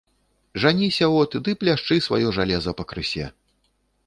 Жаніся 0.63 1.09
от, 1.19 1.37
ды 1.47 1.55
пляшчы 1.65 2.01
сваё 2.07 2.33
жалеза 2.39 2.75
пакрысе. 2.81 3.31